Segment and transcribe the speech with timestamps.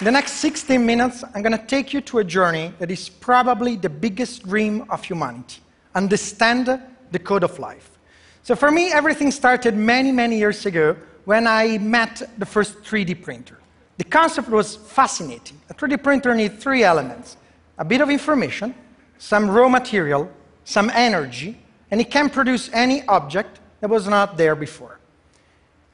[0.00, 3.10] In the next 16 minutes, I'm going to take you to a journey that is
[3.10, 5.60] probably the biggest dream of humanity
[5.94, 6.80] understand
[7.10, 7.98] the code of life.
[8.42, 13.22] So, for me, everything started many, many years ago when I met the first 3D
[13.22, 13.58] printer.
[13.98, 15.60] The concept was fascinating.
[15.68, 17.36] A 3D printer needs three elements
[17.76, 18.74] a bit of information,
[19.18, 20.30] some raw material,
[20.64, 21.58] some energy,
[21.90, 24.99] and it can produce any object that was not there before.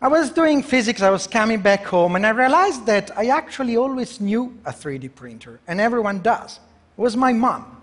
[0.00, 3.78] I was doing physics, I was coming back home, and I realized that I actually
[3.78, 6.60] always knew a 3D printer, and everyone does.
[6.98, 7.80] It was my mom.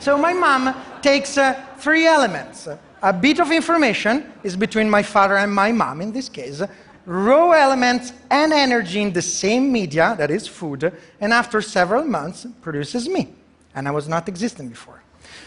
[0.00, 2.68] So my mom takes uh, three elements.
[3.02, 6.60] A bit of information is between my father and my mom, in this case,
[7.06, 12.46] raw elements and energy in the same media, that is food, and after several months
[12.60, 13.28] produces me.
[13.76, 15.02] And I was not existing before.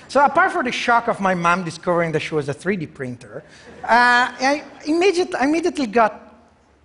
[0.08, 3.44] So apart from the shock of my mom discovering that she was a 3D printer,
[3.84, 6.36] uh, I immediate, immediately got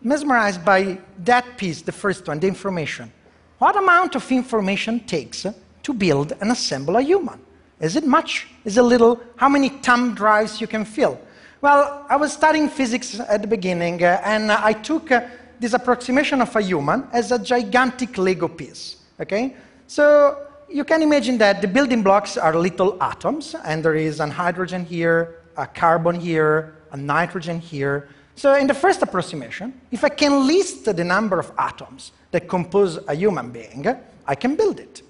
[0.03, 3.11] mesmerized by that piece, the first one, the information.
[3.59, 5.47] What amount of information takes
[5.83, 7.41] to build and assemble a human?
[7.81, 8.47] Is it much?
[8.65, 9.21] Is it little?
[9.37, 11.21] How many thumb drives you can fill?
[11.61, 15.23] Well, I was studying physics at the beginning, uh, and I took uh,
[15.59, 18.97] this approximation of a human as a gigantic Lego piece.
[19.21, 19.57] Okay?
[19.87, 24.31] So you can imagine that the building blocks are little atoms, and there is an
[24.31, 28.09] hydrogen here, a carbon here, a nitrogen here.
[28.35, 32.99] So in the first approximation, if I can list the number of atoms that compose
[33.09, 33.87] a human being,
[34.27, 35.03] I can build it.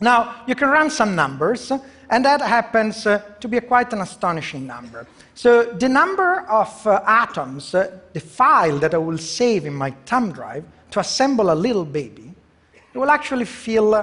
[0.00, 1.72] Now, you can run some numbers,
[2.10, 5.06] and that happens uh, to be quite an astonishing number.
[5.34, 9.90] So the number of uh, atoms, uh, the file that I will save in my
[10.06, 12.34] thumb drive to assemble a little baby,
[12.92, 13.94] it will actually fill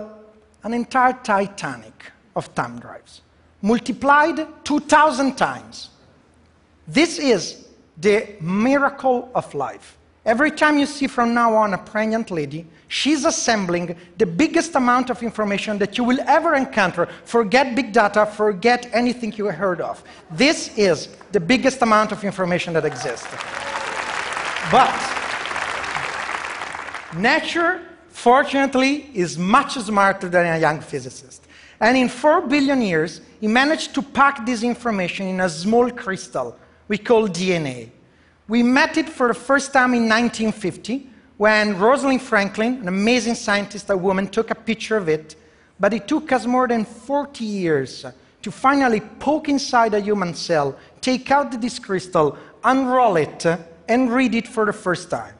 [0.65, 3.21] an entire Titanic of thumb drives,
[3.61, 5.91] multiplied 2,000 times.
[6.87, 9.97] This is the miracle of life.
[10.25, 15.11] Every time you see from now on a pregnant lady, she's assembling the biggest amount
[15.11, 17.07] of information that you will ever encounter.
[17.25, 20.03] Forget big data, forget anything you heard of.
[20.31, 23.27] This is the biggest amount of information that exists.
[24.71, 24.91] But
[27.15, 27.81] nature,
[28.15, 31.45] fortunately, is much smarter than a young physicist.
[31.79, 36.57] And in 4 billion years, he managed to pack this information in a small crystal
[36.87, 37.89] we call DNA.
[38.47, 43.89] We met it for the first time in 1950 when Rosalind Franklin, an amazing scientist,
[43.89, 45.35] a woman, took a picture of it.
[45.79, 48.05] But it took us more than 40 years
[48.43, 53.45] to finally poke inside a human cell, take out this crystal, unroll it,
[53.89, 55.33] and read it for the first time.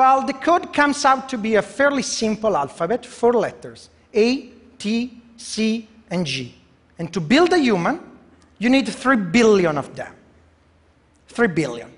[0.00, 5.20] Well, the code comes out to be a fairly simple alphabet, four letters A, T,
[5.36, 6.54] C, and G.
[6.98, 8.00] And to build a human,
[8.58, 10.14] you need three billion of them.
[11.28, 11.92] 3 billion.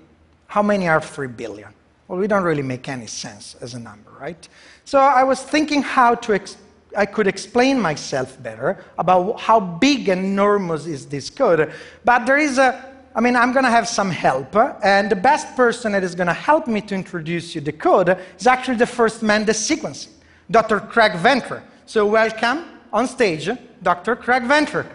[0.47, 1.73] How many are 3 billion?
[2.09, 4.49] Well, we don't really make any sense as a number, right?
[4.83, 6.37] So I was thinking how to
[6.97, 11.71] I could explain myself better about how big and enormous is this code.
[12.03, 14.55] But there is a, I mean, I'm going to have some help.
[14.83, 18.17] And the best person that is going to help me to introduce you the code
[18.39, 20.09] is actually the first man the sequencing,
[20.49, 20.79] Dr.
[20.79, 21.63] Craig Venter.
[21.85, 23.49] So welcome on stage,
[23.81, 24.15] Dr.
[24.15, 24.85] Craig Venter.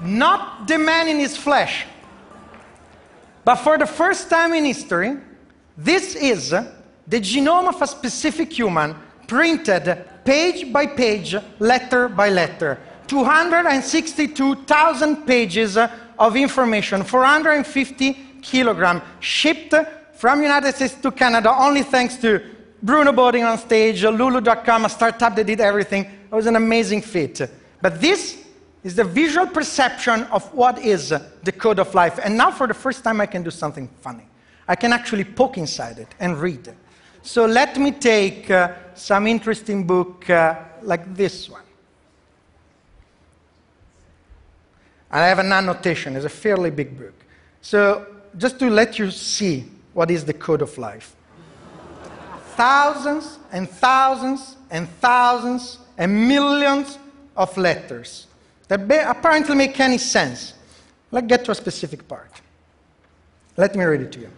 [0.00, 1.84] not the man in his flesh.
[3.44, 5.16] But for the first time in history,
[5.76, 8.94] this is the genome of a specific human
[9.26, 12.78] printed page by page, letter by letter.
[13.06, 18.12] 262,000 pages of information, 450
[18.42, 19.74] kilograms, shipped
[20.12, 22.42] from United States to Canada only thanks to
[22.82, 26.04] Bruno Bowden on stage, Lulu.com, a startup that did everything.
[26.04, 27.40] It was an amazing feat.
[27.80, 28.44] But this
[28.84, 32.18] is the visual perception of what is the code of life.
[32.22, 34.28] And now, for the first time, I can do something funny.
[34.68, 36.68] I can actually poke inside it and read.
[36.68, 36.76] It.
[37.22, 41.62] So let me take uh, some interesting book uh, like this one.
[45.10, 47.14] And I have an annotation, it's a fairly big book.
[47.62, 48.06] So
[48.36, 49.64] just to let you see
[49.94, 51.14] what is the code of life.
[52.56, 56.98] thousands and thousands and thousands and millions
[57.36, 58.26] of letters
[58.66, 60.54] that apparently make any sense.
[61.10, 62.30] Let's get to a specific part.
[63.56, 64.30] Let me read it to you.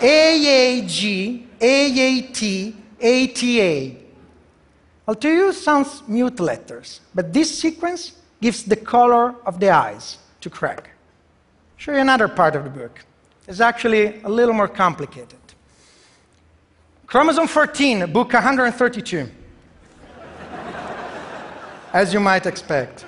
[0.00, 3.96] AAG, AAT, ATA.
[5.06, 10.18] Well, to you sounds mute letters, but this sequence gives the color of the eyes
[10.40, 10.88] to Craig.
[11.76, 13.00] Show you another part of the book.
[13.48, 15.38] It's actually a little more complicated.
[17.06, 19.28] Chromosome 14, book 132
[21.92, 23.04] as you might expect.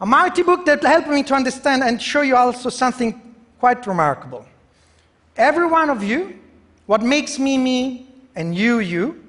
[0.00, 3.20] A mighty book that helped me to understand and show you also something
[3.58, 4.44] quite remarkable.
[5.36, 6.38] Every one of you,
[6.86, 9.24] what makes me me and you you,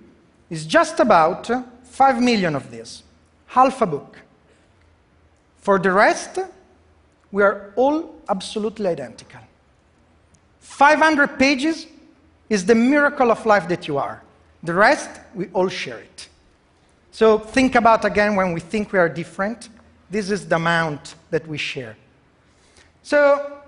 [0.49, 1.49] is just about
[1.83, 3.03] 5 million of this,
[3.47, 4.17] half a book.
[5.57, 6.39] For the rest,
[7.31, 9.41] we are all absolutely identical.
[10.59, 11.87] 500 pages
[12.49, 14.21] is the miracle of life that you are.
[14.63, 16.27] The rest, we all share it.
[17.11, 19.69] So think about again when we think we are different,
[20.09, 21.95] this is the amount that we share.
[23.03, 23.59] So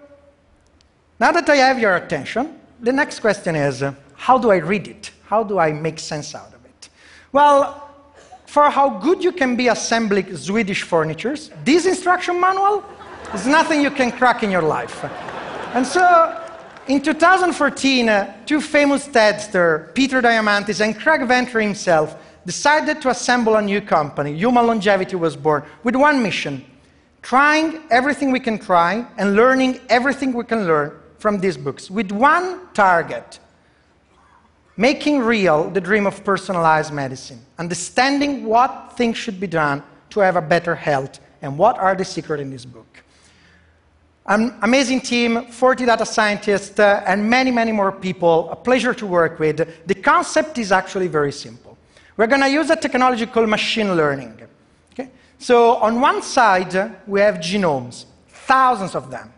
[1.20, 4.88] now that I have your attention, the next question is uh, how do I read
[4.88, 5.12] it?
[5.26, 6.90] How do I make sense out of it?
[7.32, 7.90] Well,
[8.46, 12.84] for how good you can be assembling Swedish furnitures, this instruction manual
[13.34, 15.04] is nothing you can crack in your life.
[15.76, 16.44] And so,
[16.88, 22.16] in 2014, uh, two famous TEDsters, Peter Diamandis and Craig Venter himself,
[22.50, 24.36] decided to assemble a new company.
[24.36, 26.66] Human Longevity was born with one mission
[27.22, 32.12] trying everything we can try and learning everything we can learn from these books with
[32.12, 33.40] one target
[34.78, 40.36] making real the dream of personalized medicine, understanding what things should be done to have
[40.38, 43.04] a better health, and what are the secrets in this book.
[44.26, 49.06] An amazing team, 40 data scientists, uh, and many, many more people, a pleasure to
[49.06, 49.58] work with.
[49.86, 51.69] The concept is actually very simple.
[52.20, 54.42] We're going to use a technology called machine learning.
[54.92, 55.10] Okay?
[55.38, 59.32] So, on one side, we have genomes, thousands of them.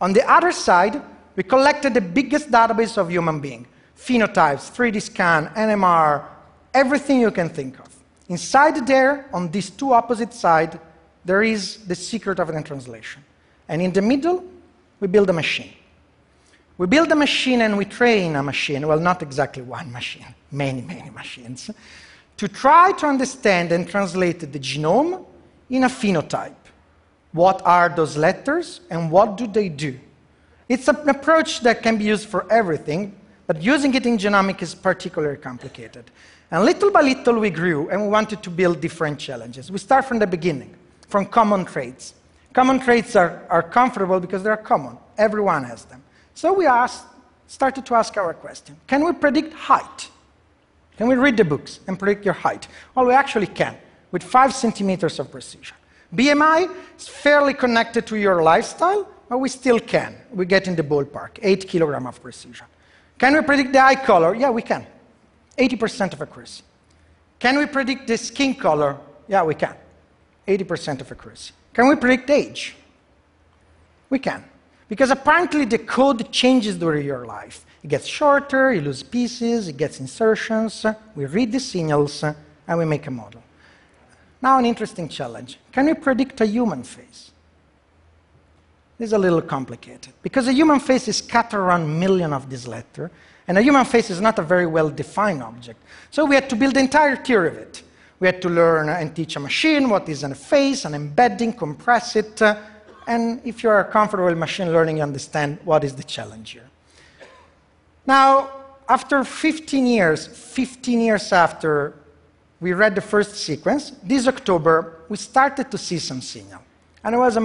[0.00, 1.02] On the other side,
[1.36, 6.24] we collected the biggest database of human beings phenotypes, 3D scan, NMR,
[6.72, 7.94] everything you can think of.
[8.30, 10.78] Inside there, on these two opposite sides,
[11.26, 13.22] there is the secret of the translation.
[13.68, 14.42] And in the middle,
[14.98, 15.74] we build a machine.
[16.78, 20.80] We build a machine and we train a machine, well, not exactly one machine, many,
[20.80, 21.70] many machines,
[22.36, 25.24] to try to understand and translate the genome
[25.70, 26.54] in a phenotype.
[27.32, 29.98] What are those letters and what do they do?
[30.68, 33.14] It's an approach that can be used for everything,
[33.46, 36.10] but using it in genomics is particularly complicated.
[36.50, 39.70] And little by little we grew and we wanted to build different challenges.
[39.70, 40.74] We start from the beginning,
[41.08, 42.14] from common traits.
[42.52, 44.96] Common traits are, are comfortable because they're common.
[45.18, 46.02] Everyone has them.
[46.34, 47.04] So we asked,
[47.46, 50.08] started to ask our question Can we predict height?
[50.96, 52.68] Can we read the books and predict your height?
[52.94, 53.76] Well, we actually can,
[54.12, 55.76] with five centimeters of precision.
[56.14, 60.16] BMI is fairly connected to your lifestyle, but we still can.
[60.30, 62.66] We get in the ballpark, eight kilogram of precision.
[63.18, 64.34] Can we predict the eye color?
[64.34, 64.86] Yeah, we can.
[65.58, 66.62] 80% of accuracy.
[67.38, 68.96] Can we predict the skin color?
[69.28, 69.74] Yeah, we can.
[70.46, 71.52] 80% of accuracy.
[71.72, 72.76] Can we predict age?
[74.10, 74.44] We can.
[74.88, 77.64] Because apparently the code changes during your life.
[77.84, 82.86] It gets shorter, you lose pieces, it gets insertions, we read the signals, and we
[82.86, 83.42] make a model.
[84.40, 85.58] Now, an interesting challenge.
[85.70, 87.30] Can we predict a human face?
[88.96, 92.66] This is a little complicated because a human face is scattered around millions of these
[92.66, 93.10] letters,
[93.46, 95.82] and a human face is not a very well defined object.
[96.10, 97.82] So we had to build the entire theory of it.
[98.18, 102.16] We had to learn and teach a machine what is a face, an embedding, compress
[102.16, 102.56] it, uh,
[103.06, 106.70] and if you are comfortable with machine learning, you understand what is the challenge here.
[108.06, 108.50] Now,
[108.88, 111.94] after 15 years, 15 years after
[112.60, 116.60] we read the first sequence, this October, we started to see some signal.
[117.02, 117.40] And it was a,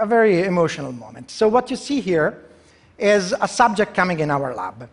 [0.00, 1.30] a very emotional moment.
[1.30, 2.44] So, what you see here
[2.98, 4.88] is a subject coming in our lab.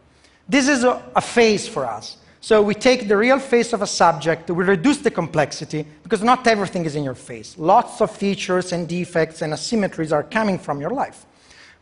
[0.47, 2.17] This is a, a face for us.
[2.43, 6.45] So we take the real face of a subject, we reduce the complexity, because not
[6.45, 7.57] everything is in your face.
[7.57, 11.25] Lots of features and defects and asymmetries are coming from your life.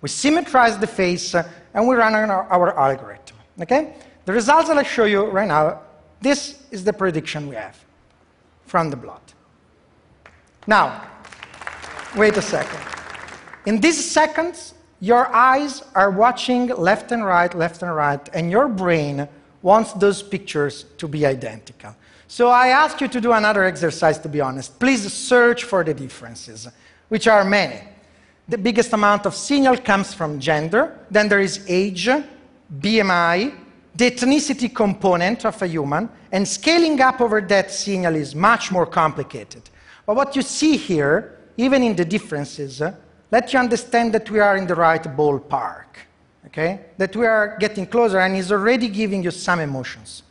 [0.01, 3.37] We symmetrize the face, uh, and we run our, our algorithm.
[3.61, 3.95] Okay?
[4.25, 5.81] The results that I show you right now,
[6.21, 7.77] this is the prediction we have
[8.65, 9.21] from the blood.
[10.67, 11.07] Now,
[12.15, 12.79] Wait a second.
[13.65, 18.67] In these seconds, your eyes are watching left and right, left and right, and your
[18.67, 19.29] brain
[19.61, 21.95] wants those pictures to be identical.
[22.27, 24.77] So I ask you to do another exercise, to be honest.
[24.77, 26.67] Please search for the differences,
[27.07, 27.79] which are many.
[28.51, 32.09] The biggest amount of signal comes from gender, then there is age,
[32.79, 33.55] BMI,
[33.95, 38.85] the ethnicity component of a human, and scaling up over that signal is much more
[38.85, 39.69] complicated.
[40.05, 42.93] But what you see here even in the differences, uh,
[43.31, 45.85] let you understand that we are in the right ballpark,
[46.47, 46.81] okay?
[46.97, 50.23] That we are getting closer and is already giving you some emotions.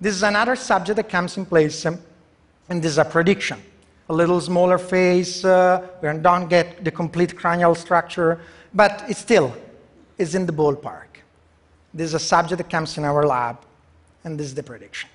[0.00, 2.00] This is another subject that comes in place, um,
[2.68, 3.62] and this is a prediction.
[4.08, 8.40] A little smaller face, uh, we don't get the complete cranial structure,
[8.72, 9.54] but it still
[10.16, 11.22] is in the ballpark.
[11.92, 13.58] This is a subject that comes in our lab,
[14.24, 15.10] and this is the prediction.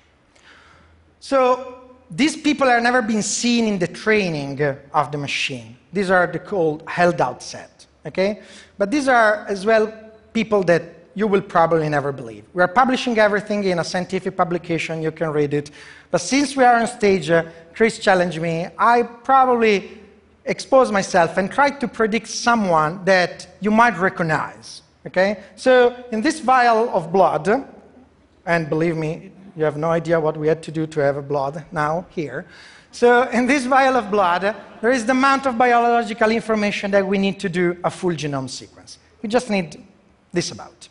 [1.18, 4.60] So these people are never been seen in the training
[4.92, 5.76] of the machine.
[5.92, 8.42] These are the called held out set, okay?
[8.78, 9.92] But these are as well
[10.32, 10.82] people that
[11.14, 12.44] you will probably never believe.
[12.52, 15.70] We are publishing everything in a scientific publication, you can read it.
[16.10, 17.44] But since we are on stage, uh,
[17.74, 19.98] Chris challenged me, I probably
[20.44, 24.82] expose myself and try to predict someone that you might recognize.
[25.06, 25.42] Okay?
[25.56, 27.48] So in this vial of blood,
[28.46, 31.22] and believe me, you have no idea what we had to do to have a
[31.22, 32.46] blood now here.
[32.90, 37.18] So in this vial of blood, there is the amount of biological information that we
[37.18, 38.98] need to do a full genome sequence.
[39.22, 39.82] We just need
[40.32, 40.88] this about.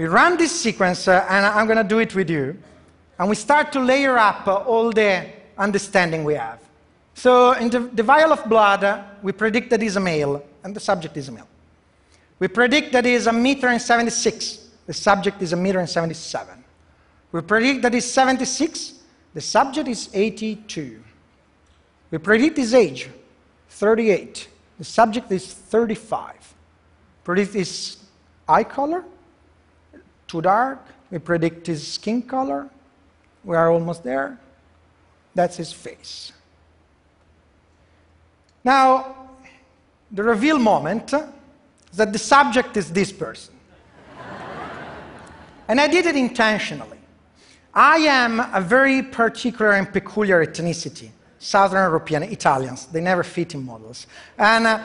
[0.00, 2.56] We run this sequence, uh, and I'm going to do it with you,
[3.18, 5.26] and we start to layer up uh, all the
[5.58, 6.58] understanding we have.
[7.12, 10.74] So in the, the vial of blood, uh, we predict that is a male, and
[10.74, 11.46] the subject is a male.
[12.38, 14.70] We predict that is a meter and 76.
[14.86, 16.64] The subject is a meter and 77.
[17.32, 18.94] We predict that is 76.
[19.34, 21.04] The subject is 82.
[22.10, 23.10] We predict his age,
[23.68, 24.48] 38.
[24.78, 26.54] The subject is 35.
[27.22, 27.98] Predict his
[28.48, 29.04] eye color,
[30.30, 30.78] too dark.
[31.10, 32.68] We predict his skin color.
[33.42, 34.38] We are almost there.
[35.34, 36.32] That's his face.
[38.62, 39.16] Now,
[40.12, 43.54] the reveal moment is that the subject is this person.
[45.68, 46.98] and I did it intentionally.
[47.74, 51.10] I am a very particular and peculiar ethnicity.
[51.38, 54.06] Southern European Italians, they never fit in models.
[54.36, 54.84] And, uh,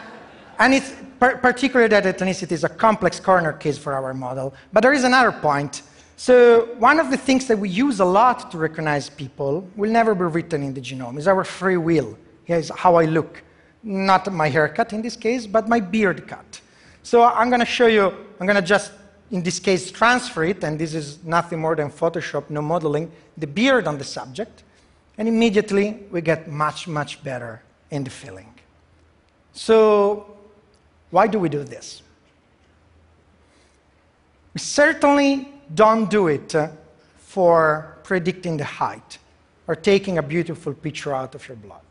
[0.59, 4.53] and it's par- particularly that ethnicity is a complex corner case for our model.
[4.71, 5.81] But there is another point.
[6.17, 10.15] So, one of the things that we use a lot to recognize people will never
[10.15, 12.17] be written in the genome is our free will.
[12.45, 13.43] Here's how I look.
[13.83, 16.61] Not my haircut in this case, but my beard cut.
[17.03, 18.05] So I'm going to show you,
[18.39, 18.91] I'm going to just,
[19.29, 23.45] in this case, transfer it, and this is nothing more than Photoshop, no modeling, the
[23.45, 24.63] beard on the subject,
[25.17, 28.53] and immediately we get much, much better in the filling.
[29.53, 30.35] So
[31.11, 32.01] why do we do this?
[34.53, 36.69] We certainly don't do it uh,
[37.17, 39.17] for predicting the height
[39.67, 41.81] or taking a beautiful picture out of your blood.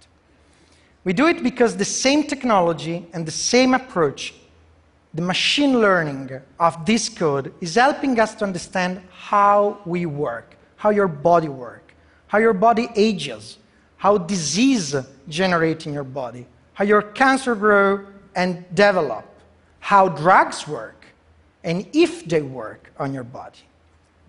[1.04, 4.34] We do it because the same technology and the same approach
[5.14, 10.90] the machine learning of this code is helping us to understand how we work, how
[10.90, 11.94] your body works,
[12.26, 13.58] how your body ages,
[13.96, 14.96] how disease
[15.28, 18.04] generates in your body, how your cancer grow
[18.34, 19.24] and develop,
[19.80, 21.06] how drugs work,
[21.62, 23.60] and if they work on your body.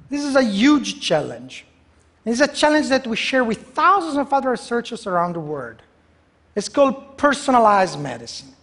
[0.09, 1.65] This is a huge challenge.
[2.25, 5.81] It's a challenge that we share with thousands of other researchers around the world.
[6.55, 8.53] It's called personalized medicine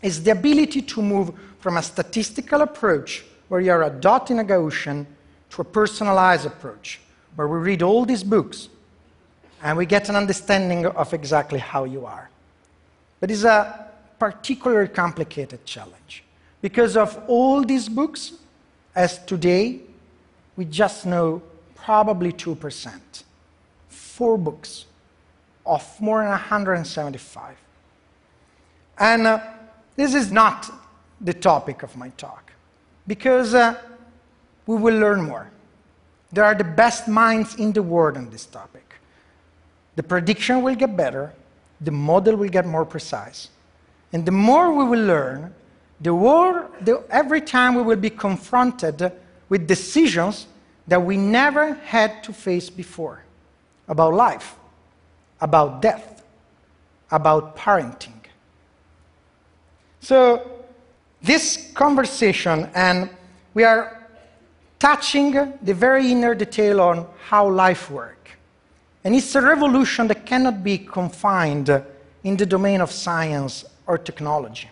[0.00, 4.38] It's the ability to move from a statistical approach where you are a dot in
[4.38, 5.04] a Gaussian
[5.50, 7.00] to a personalized approach
[7.34, 8.68] where we read all these books
[9.62, 12.30] and we get an understanding of exactly how you are.
[13.18, 13.89] But it's a
[14.20, 16.22] particularly complicated challenge
[16.60, 18.34] because of all these books,
[18.94, 19.80] as today,
[20.56, 21.42] we just know
[21.74, 23.22] probably 2%.
[23.88, 24.84] Four books
[25.64, 27.56] of more than 175.
[28.98, 29.40] And uh,
[29.96, 30.70] this is not
[31.20, 32.52] the topic of my talk
[33.06, 33.74] because uh,
[34.66, 35.50] we will learn more.
[36.32, 38.94] There are the best minds in the world on this topic.
[39.96, 41.32] The prediction will get better,
[41.80, 43.48] the model will get more precise.
[44.12, 45.54] And the more we will learn,
[46.00, 49.12] the more, the, every time we will be confronted
[49.48, 50.46] with decisions
[50.88, 53.22] that we never had to face before
[53.86, 54.56] about life,
[55.40, 56.24] about death,
[57.10, 58.12] about parenting.
[60.00, 60.64] So,
[61.22, 63.10] this conversation, and
[63.52, 64.08] we are
[64.78, 68.16] touching the very inner detail on how life works.
[69.04, 71.68] And it's a revolution that cannot be confined
[72.24, 74.70] in the domain of science or technology.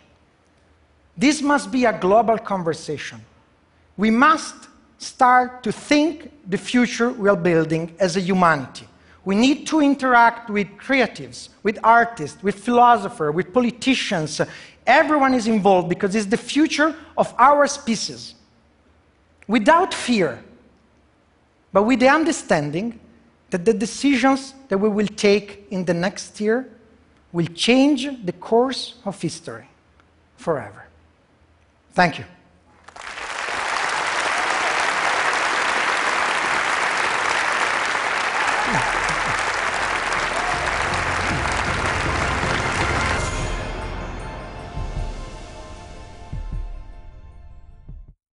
[1.16, 3.20] This must be a global conversation.
[3.96, 4.54] We must
[4.98, 8.87] start to think the future we are building as a humanity.
[9.25, 14.40] We need to interact with creatives, with artists, with philosophers, with politicians,
[14.88, 18.34] Everyone is involved because it's the future of our species.
[19.46, 20.42] Without fear,
[21.75, 22.98] but with the understanding
[23.50, 26.70] that the decisions that we will take in the next year
[27.32, 29.68] will change the course of history.
[30.37, 30.85] forever.
[31.94, 32.25] Thank you.